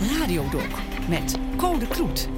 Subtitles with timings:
[0.00, 0.68] Radiodoc
[1.08, 2.28] met Code Kloet.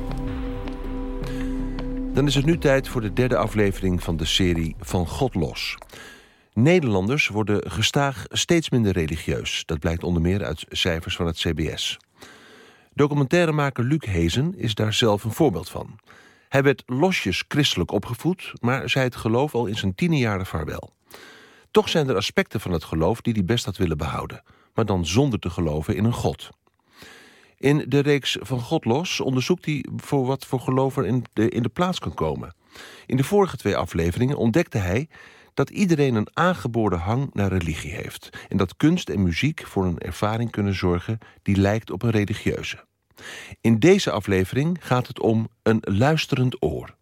[2.15, 5.77] Dan is het nu tijd voor de derde aflevering van de serie Van God Los.
[6.53, 9.63] Nederlanders worden gestaag steeds minder religieus.
[9.67, 11.97] Dat blijkt onder meer uit cijfers van het CBS.
[12.95, 15.99] Documentairemaker Luc Hezen is daar zelf een voorbeeld van.
[16.49, 20.93] Hij werd losjes christelijk opgevoed, maar zei het geloof al in zijn tiende jaren vaarwel.
[21.71, 24.43] Toch zijn er aspecten van het geloof die hij best had willen behouden,
[24.75, 26.51] maar dan zonder te geloven in een God.
[27.59, 31.49] In de reeks Van God los onderzoekt hij voor wat voor geloof er in de,
[31.49, 32.55] in de plaats kan komen.
[33.07, 35.09] In de vorige twee afleveringen ontdekte hij
[35.55, 39.99] dat iedereen een aangeboren hang naar religie heeft en dat kunst en muziek voor een
[39.99, 42.85] ervaring kunnen zorgen die lijkt op een religieuze.
[43.61, 46.97] In deze aflevering gaat het om een luisterend oor.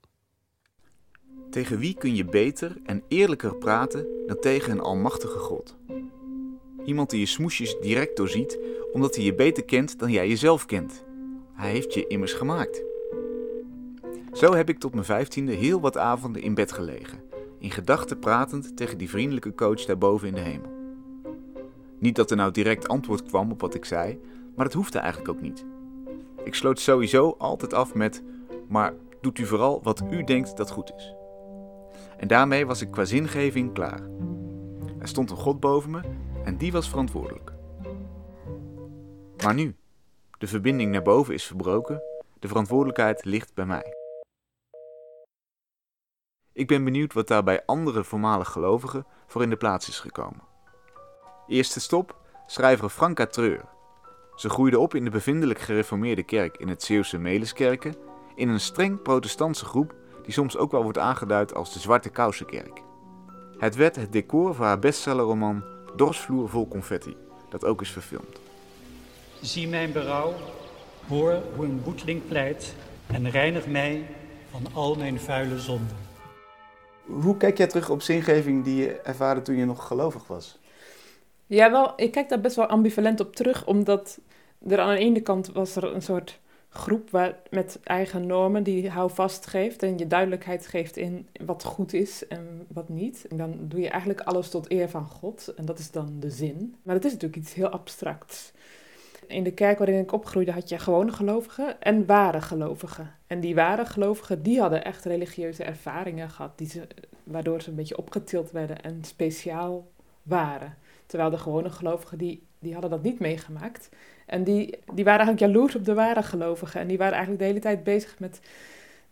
[1.51, 5.77] Tegen wie kun je beter en eerlijker praten dan tegen een almachtige God?
[6.85, 8.59] Iemand die je smoesjes direct doorziet,
[8.97, 11.05] omdat hij je beter kent dan jij jezelf kent.
[11.53, 12.83] Hij heeft je immers gemaakt.
[14.33, 17.23] Zo heb ik tot mijn vijftiende heel wat avonden in bed gelegen,
[17.59, 20.71] in gedachten pratend tegen die vriendelijke coach daarboven in de hemel.
[21.99, 24.21] Niet dat er nou direct antwoord kwam op wat ik zei,
[24.55, 25.65] maar dat hoefde eigenlijk ook niet.
[26.45, 28.23] Ik sloot sowieso altijd af met:
[28.69, 31.15] Maar doet u vooral wat u denkt dat goed is.
[32.17, 34.01] En daarmee was ik qua zingeving klaar.
[34.99, 36.01] Er stond een God boven me
[36.45, 37.56] en die was verantwoordelijk.
[39.47, 39.77] Maar nu,
[40.39, 42.03] de verbinding naar boven is verbroken,
[42.39, 43.95] de verantwoordelijkheid ligt bij mij.
[46.53, 50.43] Ik ben benieuwd wat daar bij andere voormalig gelovigen voor in de plaats is gekomen.
[51.47, 53.65] Eerste stop, schrijver Franka Treur.
[54.35, 57.95] Ze groeide op in de bevindelijk gereformeerde kerk in het Zeeuwse Meliskerken,
[58.35, 62.83] in een streng protestantse groep die soms ook wel wordt aangeduid als de Zwarte Kousenkerk.
[63.59, 65.65] Het werd het decor voor haar bestsellerroman
[65.97, 67.17] Dorsvloer vol confetti,
[67.49, 68.46] dat ook is verfilmd.
[69.41, 70.35] Zie mijn berouw,
[71.09, 72.75] hoor hoe een boeteling pleit
[73.07, 74.07] en reinig mij
[74.51, 75.97] van al mijn vuile zonden.
[77.05, 80.59] Hoe kijk jij terug op zingeving die je ervaarde toen je nog gelovig was?
[81.47, 84.19] Ja, wel, ik kijk daar best wel ambivalent op terug, omdat
[84.69, 88.91] er aan de ene kant was er een soort groep waar, met eigen normen die
[88.91, 93.27] houvast geeft en je duidelijkheid geeft in wat goed is en wat niet.
[93.29, 96.31] En dan doe je eigenlijk alles tot eer van God en dat is dan de
[96.31, 96.75] zin.
[96.83, 98.53] Maar het is natuurlijk iets heel abstracts.
[99.27, 103.15] In de kerk waarin ik opgroeide had je gewone gelovigen en ware gelovigen.
[103.27, 106.83] En die ware gelovigen, die hadden echt religieuze ervaringen gehad, die
[107.25, 109.89] waardoor ze een beetje opgetild werden en speciaal
[110.23, 110.75] waren.
[111.07, 113.89] Terwijl de gewone gelovigen, die, die hadden dat niet meegemaakt.
[114.27, 116.81] En die, die waren eigenlijk jaloers op de ware gelovigen.
[116.81, 118.41] En die waren eigenlijk de hele tijd bezig met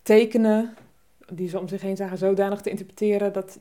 [0.02, 0.74] tekenen
[1.32, 3.58] die ze om zich heen zagen zodanig te interpreteren dat,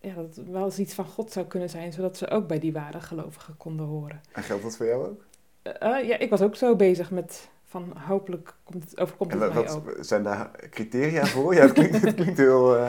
[0.00, 2.58] ja, dat het wel eens iets van God zou kunnen zijn, zodat ze ook bij
[2.58, 4.20] die ware gelovigen konden horen.
[4.32, 5.24] En geldt dat voor jou ook?
[5.66, 9.48] Uh, ja, ik was ook zo bezig met van hopelijk komt het, overkomt het en
[9.54, 9.96] mij wat ook.
[10.00, 11.54] zijn daar criteria voor?
[11.54, 12.88] ja, het klinkt, het klinkt heel uh,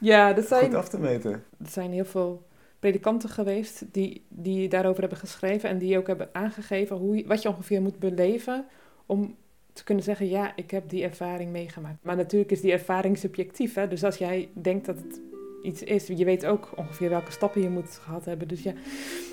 [0.00, 1.32] ja, dat zijn, goed af te meten.
[1.32, 2.42] Er zijn heel veel
[2.78, 7.48] predikanten geweest die, die daarover hebben geschreven en die ook hebben aangegeven hoe, wat je
[7.48, 8.66] ongeveer moet beleven
[9.06, 9.36] om
[9.72, 11.98] te kunnen zeggen, ja, ik heb die ervaring meegemaakt.
[12.02, 13.88] Maar natuurlijk is die ervaring subjectief, hè?
[13.88, 15.20] dus als jij denkt dat het
[15.62, 18.48] iets is, je weet ook ongeveer welke stappen je moet gehad hebben.
[18.48, 18.72] Dus ja,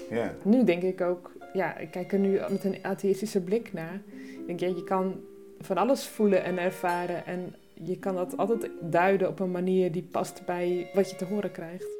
[0.10, 0.34] ja.
[0.44, 4.02] nu denk ik ook, ja, ik kijk er nu met een atheïstische blik naar.
[4.48, 5.22] Ik denk, je kan
[5.60, 10.08] van alles voelen en ervaren en je kan dat altijd duiden op een manier die
[10.12, 11.98] past bij wat je te horen krijgt.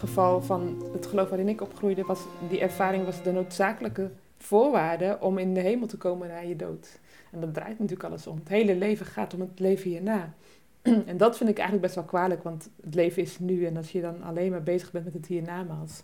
[0.00, 5.16] Het geval van het geloof waarin ik opgroeide, was die ervaring was de noodzakelijke voorwaarde
[5.20, 6.98] om in de hemel te komen na je dood.
[7.32, 8.36] En dat draait natuurlijk alles om.
[8.38, 10.34] Het hele leven gaat om het leven hierna.
[11.06, 13.66] En dat vind ik eigenlijk best wel kwalijk, want het leven is nu.
[13.66, 16.02] En als je dan alleen maar bezig bent met het hiernamaals,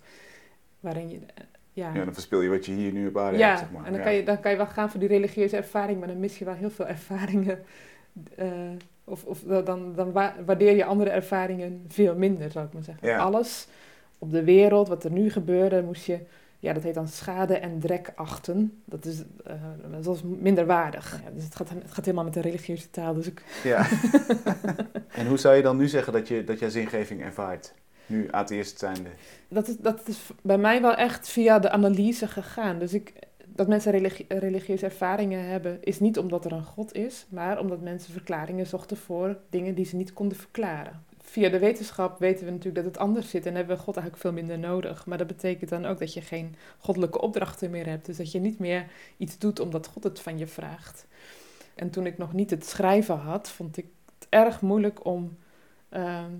[0.81, 1.17] waarin je...
[1.17, 3.71] eh, Ja, ja, dan verspil je wat je hier nu op aarde ja, hebt, zeg
[3.71, 3.85] maar.
[3.85, 4.05] en dan, Ja.
[4.07, 6.45] kan je, dan kan je wel gaan voor die religieuze ervaring, maar dan mis je
[6.45, 7.59] wel heel veel ervaringen.
[8.37, 8.49] eh,
[9.13, 13.09] of of dan, dan wa- waardeer je andere ervaringen veel minder, zou ik maar zeggen.
[13.09, 13.19] Ja.
[13.19, 13.67] Alles
[14.19, 16.19] op de wereld, wat er nu gebeurde, moest je,
[16.59, 18.83] ja, dat heet dan schade en drek achten.
[18.85, 19.55] Dat is, eh,
[20.03, 21.21] dat is minder waardig.
[21.25, 23.15] Ja, dus het gaat, het gaat helemaal met de religieuze taal.
[23.15, 23.87] Dus ik, Ja.
[25.21, 27.73] en hoe zou je dan nu zeggen dat je, dat jij zingeving ervaart?
[28.07, 29.09] Nu atheïst zijnde.
[29.49, 32.79] dat, is, dat is bij mij wel echt via de analyse gegaan.
[32.79, 33.13] Dus ik,
[33.55, 37.81] dat mensen religi- religieuze ervaringen hebben, is niet omdat er een God is, maar omdat
[37.81, 41.05] mensen verklaringen zochten voor dingen die ze niet konden verklaren.
[41.25, 44.25] via de wetenschap weten we natuurlijk dat het anders zit en hebben we God eigenlijk
[44.27, 45.07] veel minder nodig.
[45.07, 48.07] Maar dat betekent dan ook dat je geen goddelijke opdrachten meer hebt.
[48.07, 51.07] Dus dat je niet meer iets doet omdat God het van je vraagt.
[51.75, 53.87] En toen ik nog niet het schrijven had, vond ik
[54.19, 55.37] het erg moeilijk om
[55.89, 56.31] ehm,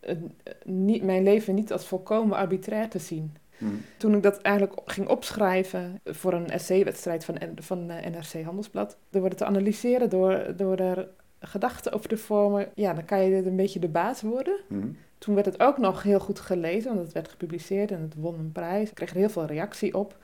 [0.00, 0.34] een-
[0.64, 3.36] niet, mijn leven niet als volkomen arbitrair te zien.
[3.58, 3.84] Hmm.
[3.96, 9.24] Toen ik dat eigenlijk ging opschrijven voor een essay-wedstrijd van, van eh, NRC Handelsblad, door
[9.24, 11.08] het te analyseren, door, door er
[11.40, 14.60] gedachten over te vormen, ja, dan kan je een beetje de baas worden.
[14.68, 14.96] Hmm.
[15.18, 18.38] Toen werd het ook nog heel goed gelezen, want het werd gepubliceerd en het won
[18.38, 18.88] een prijs.
[18.88, 20.16] Ik kreeg er heel veel reactie op.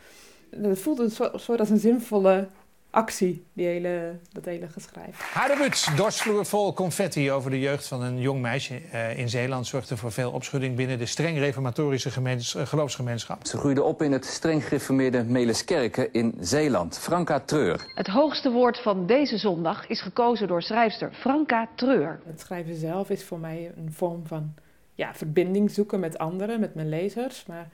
[0.51, 2.47] Het voelde een soort, soort als een zinvolle
[2.95, 5.19] actie, die hele, dat hele geschrijf.
[5.19, 9.67] Haardebuts, dorsvloer vol confetti over de jeugd van een jong meisje eh, in Zeeland...
[9.67, 13.47] zorgde voor veel opschudding binnen de streng reformatorische gemeens- eh, geloofsgemeenschap.
[13.47, 16.99] Ze groeide op in het streng gereformeerde Meliskerken in Zeeland.
[16.99, 17.85] Franka Treur.
[17.95, 22.21] Het hoogste woord van deze zondag is gekozen door schrijfster Franka Treur.
[22.27, 24.55] Het schrijven zelf is voor mij een vorm van
[24.95, 27.69] ja, verbinding zoeken met anderen, met mijn lezers, maar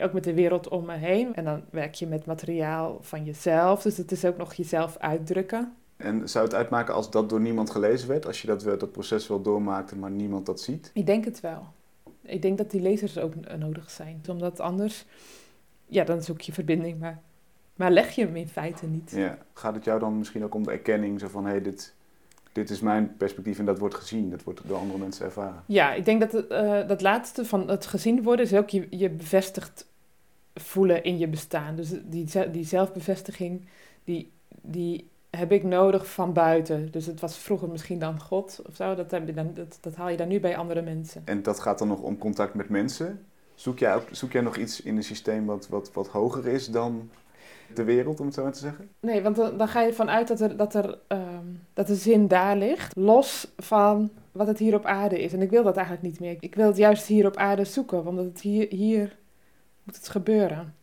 [0.00, 1.34] ook met de wereld om me heen.
[1.34, 5.72] En dan werk je met materiaal van jezelf, dus het is ook nog jezelf uitdrukken.
[5.96, 8.26] En zou het uitmaken als dat door niemand gelezen werd?
[8.26, 10.90] Als je dat, dat proces wel doormaakte, maar niemand dat ziet?
[10.94, 11.66] Ik denk het wel.
[12.22, 15.06] Ik denk dat die lezers ook nodig zijn, omdat anders,
[15.86, 17.20] ja, dan zoek je verbinding, maar,
[17.74, 19.10] maar leg je hem in feite niet.
[19.10, 19.38] Ja.
[19.52, 21.20] Gaat het jou dan misschien ook om de erkenning?
[21.20, 21.94] Zo van, hé, hey, dit,
[22.52, 24.30] dit is mijn perspectief en dat wordt gezien.
[24.30, 25.62] Dat wordt door andere mensen ervaren.
[25.66, 28.86] Ja, ik denk dat het, eh, dat laatste van het gezien worden is ook je,
[28.90, 29.86] je bevestigd
[30.54, 31.76] voelen in je bestaan.
[31.76, 33.64] Dus die, die zelfbevestiging,
[34.04, 34.32] die,
[34.62, 36.90] die heb ik nodig van buiten.
[36.90, 38.94] Dus het was vroeger misschien dan God of zo.
[38.94, 41.22] Dat, heb je dan, dat, dat haal je dan nu bij andere mensen.
[41.24, 43.26] En dat gaat dan nog om contact met mensen.
[43.54, 46.66] Zoek jij, ook, zoek jij nog iets in een systeem wat, wat, wat hoger is
[46.66, 47.10] dan
[47.74, 48.88] de wereld, om het zo maar te zeggen?
[49.00, 51.94] Nee, want dan, dan ga je ervan uit dat, er, dat, er, ehm, dat de
[51.94, 55.32] zin daar ligt, los van wat het hier op aarde is.
[55.32, 56.36] En ik wil dat eigenlijk niet meer.
[56.40, 59.18] Ik wil het juist hier op aarde zoeken, want het hier, hier
[59.82, 60.74] moet het gebeuren.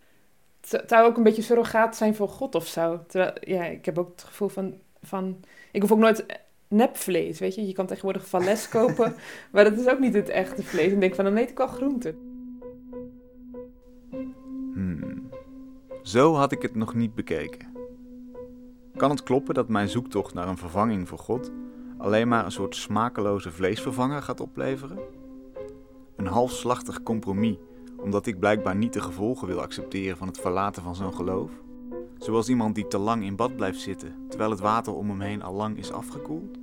[0.62, 3.04] Het zou- ook een beetje surrogaat zijn voor God of zo.
[3.07, 5.39] Terwijl, ja, ik heb ook het gevoel van, van...
[5.71, 6.25] Ik hoef ook nooit
[6.68, 7.68] nepvlees, weet je.
[7.68, 9.16] Je kan tegenwoordig vales kopen,
[9.51, 10.88] maar dat is ook niet het echte vlees.
[10.88, 12.29] En ik denk van, dan eet ik wel groenten.
[16.01, 17.68] Zo had ik het nog niet bekeken.
[18.96, 21.51] Kan het kloppen dat mijn zoektocht naar een vervanging voor God
[21.98, 25.00] alleen maar een soort smakeloze vleesvervanger gaat opleveren?
[26.16, 27.57] Een halfslachtig compromis,
[27.98, 31.51] omdat ik blijkbaar niet de gevolgen wil accepteren van het verlaten van zo'n geloof?
[32.18, 35.42] Zoals iemand die te lang in bad blijft zitten, terwijl het water om hem heen
[35.42, 36.58] al lang is afgekoeld?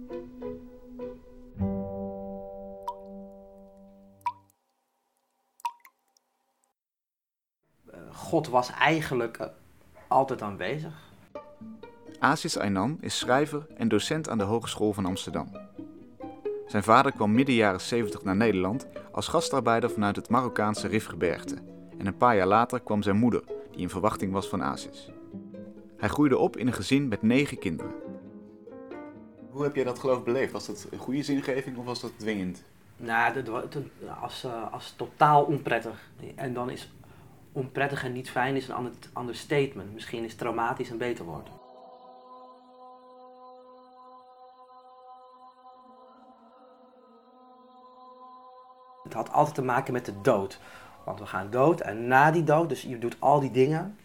[8.27, 9.47] God was eigenlijk eh,
[10.09, 10.93] altijd aanwezig.
[12.19, 15.49] Asis Aynan is schrijver en docent aan de Hogeschool van Amsterdam.
[16.67, 21.55] Zijn vader kwam midden jaren 70 naar Nederland als gastarbeider vanuit het Marokkaanse Rifgebergte.
[21.99, 25.11] En een paar jaar later kwam zijn moeder, die in verwachting was van Asis.
[25.97, 27.93] Hij groeide op in een gezin met negen kinderen.
[29.51, 30.53] Hoe heb jij dat geloof beleefd?
[30.53, 32.63] Was dat een goede zingeving of was dat dwingend?
[32.97, 33.91] Nou, dat wa- toen-
[34.21, 36.09] als, eh, als totaal onprettig.
[36.35, 36.93] En dan is
[37.57, 39.93] onprettig en niet fijn is een ander, ander statement.
[39.93, 41.49] Misschien is traumatisch een beter woord.
[49.05, 50.61] Het had altijd te maken met de dood.
[51.05, 53.97] Want we gaan dood en na die dood, dus je doet al die dingen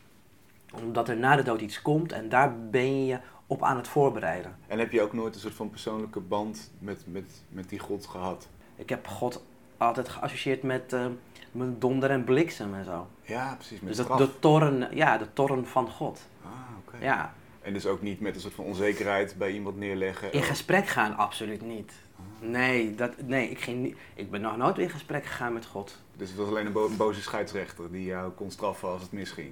[0.73, 4.55] omdat er na de dood iets komt en daar ben je op aan het voorbereiden.
[4.67, 8.05] En heb je ook nooit een soort van persoonlijke band met, met, met die God
[8.05, 8.47] gehad?
[8.75, 9.43] Ik heb God
[9.81, 11.05] altijd geassocieerd met, eh,
[11.51, 13.07] met donder en bliksem en zo.
[13.21, 13.79] Ja, precies.
[13.79, 16.27] Met Dus dat, de, toren, ja, de toren van God.
[16.43, 16.49] Ah,
[16.87, 16.97] oké.
[17.05, 20.31] Ja, En dus ook niet met een soort van onzekerheid bij iemand neerleggen.
[20.33, 21.93] in gesprek gaan absoluut niet.
[22.39, 25.97] Nee, dat, nee ik, ging niet, ik ben nog nooit in gesprek gegaan met God.
[26.15, 29.11] Dus het was alleen een, bo- een boze scheidsrechter die jou kon straffen als het
[29.11, 29.51] misging.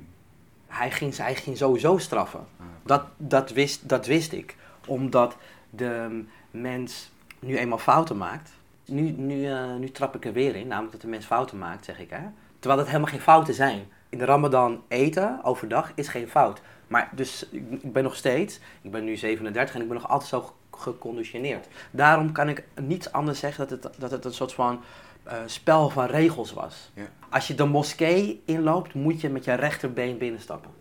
[0.67, 2.45] Hij ging, hij ging sowieso straffen.
[2.83, 4.55] Dat, dat, wist, dat wist ik.
[4.87, 5.35] Omdat
[5.69, 8.51] de mens nu eenmaal fouten maakt.
[8.89, 11.85] Nu, nu, eh, nu trap ik er weer in, namelijk dat de mens fouten maakt,
[11.85, 12.09] zeg ik.
[12.09, 12.21] Hè?
[12.59, 13.87] Terwijl dat helemaal geen fouten zijn.
[14.09, 16.61] In de Ramadan eten overdag is geen fout.
[16.87, 20.29] Maar dus ik, ben nog steeds, ik ben nu 37 en ik ben nog altijd
[20.29, 21.67] zo ge- geconditioneerd.
[21.91, 24.81] Daarom kan ik niets anders zeggen dat het, dat het een soort van
[25.23, 26.91] eh, spel van regels was.
[26.93, 27.05] Ja.
[27.29, 30.71] Als je de moskee inloopt, moet je met je rechterbeen binnenstappen.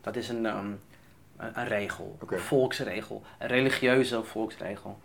[0.00, 0.66] Dat is een, ehm,
[1.36, 4.98] een, een regel, volksregel, een religieuze volksregel.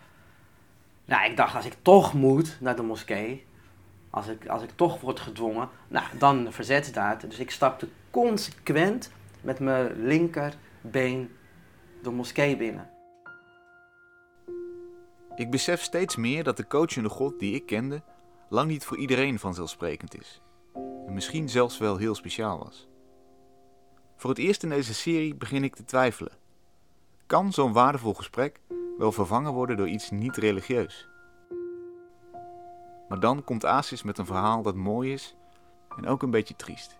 [1.05, 3.45] Nou, ik dacht, als ik toch moet naar de moskee,
[4.09, 7.21] als ik, als ik toch word gedwongen, nou, dan verzetsdaad.
[7.21, 11.29] Dus ik stapte consequent met mijn linkerbeen
[12.03, 12.89] de moskee binnen.
[15.35, 18.01] Ik besef steeds meer dat de coachende God die ik kende
[18.49, 20.41] lang niet voor iedereen vanzelfsprekend is.
[21.07, 22.87] En misschien zelfs wel heel speciaal was.
[24.15, 26.37] Voor het eerst in deze serie begin ik te twijfelen.
[27.25, 28.59] Kan zo'n waardevol gesprek
[28.97, 31.07] wel vervangen worden door iets niet religieus?
[33.09, 35.35] Maar dan komt Asis met een verhaal dat mooi is
[35.97, 36.97] en ook een beetje triest.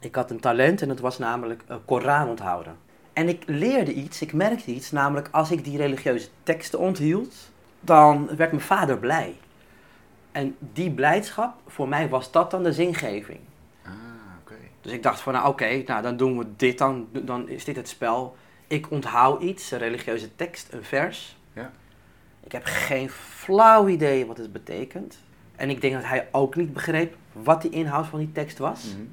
[0.00, 2.76] Ik had een talent en dat was namelijk uh, Koran onthouden.
[3.12, 7.34] En ik leerde iets, ik merkte iets, namelijk als ik die religieuze teksten onthield,
[7.80, 9.36] dan werd mijn vader blij.
[10.32, 13.40] En die blijdschap, voor mij was dat dan de zingeving.
[13.84, 13.92] Ah,
[14.40, 14.54] oké.
[14.80, 17.76] Dus ik dacht van, nou oké, nou dan doen we dit dan, dan is dit
[17.76, 18.36] het spel.
[18.68, 21.36] Ik onthoud iets, een religieuze tekst, een vers.
[21.52, 21.70] Ja.
[22.44, 25.18] Ik heb geen flauw idee wat het betekent.
[25.56, 28.84] En ik denk dat hij ook niet begreep wat de inhoud van die tekst was.
[28.84, 29.06] Mhm.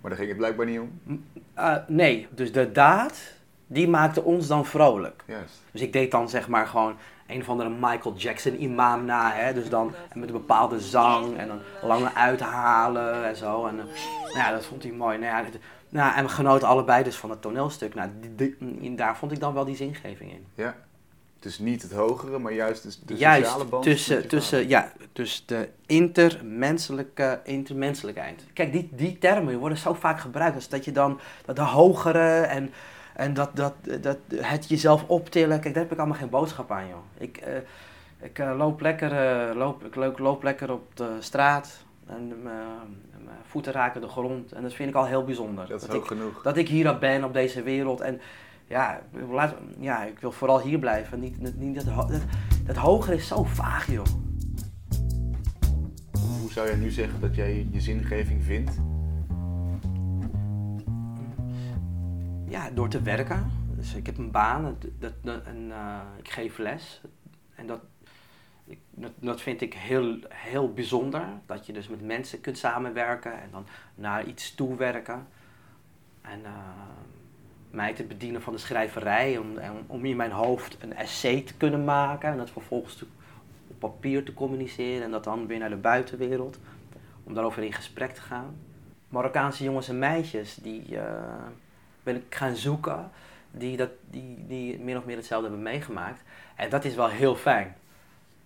[0.00, 1.24] Maar daar ging het blijkbaar niet om.
[1.58, 3.20] Uh, nee, dus de daad,
[3.66, 5.24] die maakte ons dan vrolijk.
[5.70, 9.54] Dus ik deed dan zeg maar gewoon een of andere Michael Jackson imam na, hè.
[9.54, 13.66] Dus dan met een bepaalde zang en dan lange uithalen en zo.
[13.66, 13.82] En uh,
[14.22, 15.18] nou ja, dat vond hij mooi.
[15.18, 15.50] Nou ja,
[15.90, 17.94] nou, en we genoten allebei dus van het toneelstuk.
[17.94, 20.46] Nou, die- die- daar vond ik dan wel die zingeving in.
[20.54, 20.76] Ja.
[21.38, 23.82] Dus niet het hogere, maar juist de, de Juist sociale band.
[23.82, 28.44] tussen, tussen, ja, dus de intermenselijke, intermenselijkheid.
[28.52, 30.54] Kijk, die, die termen worden zo vaak gebruikt.
[30.54, 32.70] Dus dat je dan dat de hogere en,
[33.14, 35.60] en dat, dat, dat het jezelf optillen.
[35.60, 36.98] Kijk, daar heb ik allemaal geen boodschap aan, joh.
[37.18, 37.54] Ik, eh,
[38.20, 42.98] ik, eh, loop, lekker, eh, loop, ik loop, loop lekker op de straat en mijn
[43.24, 44.52] mijn voeten raken de grond.
[44.52, 45.66] En dat vind ik al heel bijzonder.
[45.66, 46.42] Dat is dat hoog ik, genoeg.
[46.42, 48.00] dat ik hier ben op deze wereld.
[48.00, 48.20] En
[48.66, 51.20] ja, laat, ja, ik wil vooral hier blijven.
[51.20, 52.22] Niet, niet dat, dat,
[52.66, 54.06] dat hogere is zo vaag, joh.
[56.40, 58.72] Hoe zou jij nu zeggen dat jij je zingeving vindt?
[62.48, 63.50] Ja, door te werken.
[63.76, 67.00] Dus ik heb een baan dat, dat, en eh, ik geef les.
[67.54, 67.80] En dat,
[69.14, 71.22] dat, vind ik heel, heel bijzonder.
[71.46, 75.26] Dat je dus met mensen kunt samenwerken en dan naar iets toewerken.
[76.20, 76.52] En eh,
[77.70, 79.38] mij te bedienen van de schrijverij.
[79.38, 82.30] Om, om in mijn hoofd een essay te kunnen maken.
[82.30, 83.02] En dat vervolgens
[83.66, 85.02] op papier te communiceren.
[85.02, 86.58] En dat dan weer naar de buitenwereld.
[87.24, 88.56] Om daarover in gesprek te gaan.
[89.08, 91.44] Marokkaanse jongens en meisjes die eh,
[92.02, 93.10] ben ik gaan zoeken.
[93.50, 96.22] Die, dat, die, die min of meer hetzelfde hebben meegemaakt.
[96.56, 97.74] En dat is wel heel fijn.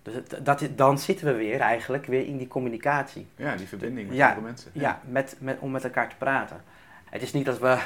[0.05, 3.27] Dus het- dat, dan zitten we weer eigenlijk weer in die communicatie.
[3.37, 4.71] Ja, die verbinding met Ja, andere mensen.
[4.75, 6.63] Ja, met, met, om met elkaar te praten.
[7.05, 7.79] Het is niet dat, we,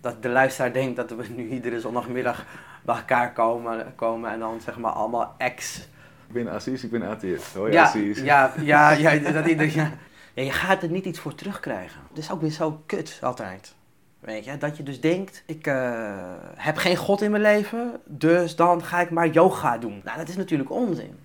[0.00, 2.44] dat de luisteraar denkt dat we nu iedere zondagmiddag
[2.82, 5.78] bij elkaar komen, komen en dan zeg maar allemaal ex.
[6.26, 7.54] Ik ben Assis, ik ben atheïst.
[7.54, 8.20] Hoi ja, Assis.
[8.20, 9.90] ja, ja, ja, dat ja.
[10.34, 12.00] ja, je gaat er niet iets voor terugkrijgen.
[12.08, 13.74] Dat is ook weer zo kut altijd.
[14.20, 18.56] Weet je, dat je dus denkt, ik eh, heb geen God in mijn leven, dus
[18.56, 20.00] dan ga ik maar yoga doen.
[20.04, 21.18] Nou, dat is natuurlijk onzin.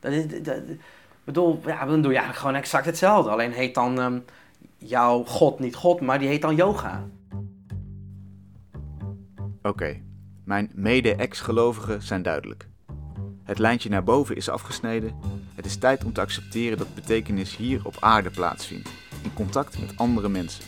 [0.00, 0.24] Dat is,
[1.24, 3.30] bedoel, ja, dan doe je eigenlijk gewoon exact hetzelfde.
[3.30, 4.18] Alleen heet dan ehm,
[4.76, 7.04] jouw God niet God, maar die heet dan yoga.
[9.62, 10.00] Oké,
[10.44, 12.68] mijn mede-ex-gelovigen zijn duidelijk.
[13.44, 15.14] Het lijntje naar boven is afgesneden.
[15.54, 18.90] Het is tijd om te accepteren dat betekenis hier op aarde plaatsvindt,
[19.22, 20.64] in contact met andere mensen.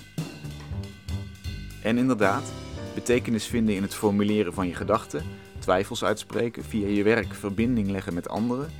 [1.82, 2.52] En inderdaad,
[2.94, 5.24] betekenis vinden in het formuleren van je gedachten,
[5.58, 8.70] twijfels uitspreken, via je werk verbinding leggen met anderen,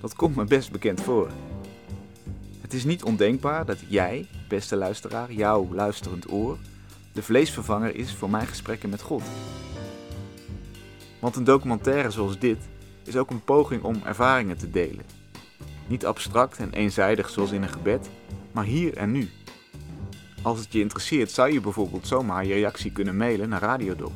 [0.00, 1.30] dat komt me best bekend voor.
[2.60, 6.58] Het is niet ondenkbaar dat jij, beste luisteraar, jouw luisterend oor,
[7.12, 9.22] de vleesvervanger is voor mijn gesprekken met God.
[11.20, 12.58] Want een documentaire zoals dit
[13.04, 15.04] is ook een poging om ervaringen te delen.
[15.86, 18.10] Niet abstract en eenzijdig zoals in een gebed,
[18.52, 19.28] maar hier en nu.
[20.42, 24.12] Als het je interesseert, zou je bijvoorbeeld zomaar je reactie kunnen mailen naar Radiodoc.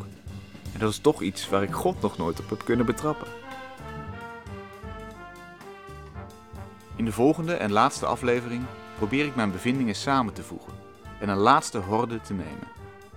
[0.73, 3.29] En dat is toch iets waar ik God nog nooit op heb kunnen betrappen.
[6.97, 8.63] In de volgende en laatste aflevering
[8.97, 10.73] probeer ik mijn bevindingen samen te voegen
[11.21, 12.69] en een laatste horde te nemen,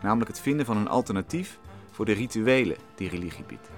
[0.01, 1.60] namelijk het vinden van een alternatief
[1.91, 3.69] voor de rituelen die religie biedt.